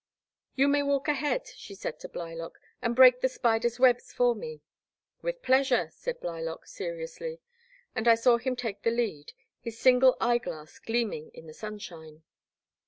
[0.55, 4.61] You may walk ahead,*' she said to Blylock, and break the spiders* webs for me.
[5.21, 7.39] With pleasure,*' said Blylock, seriously,
[7.93, 12.23] and I saw him take the lead, his single eyeglass gleaming in the sunshine.